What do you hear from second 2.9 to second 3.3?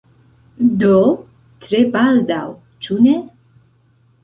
ne?